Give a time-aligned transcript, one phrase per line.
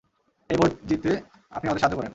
[0.49, 1.11] এই ভোট জিততে
[1.51, 2.09] আপনি আমাদের সাহায্য করেন।